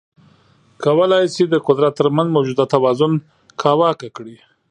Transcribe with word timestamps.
کولای 0.83 1.25
شي 1.33 1.43
د 1.49 1.55
قدرت 1.67 1.93
ترمنځ 1.99 2.29
موجوده 2.35 2.65
توازن 2.73 3.11
کاواکه 3.61 4.09
کړي. 4.17 4.37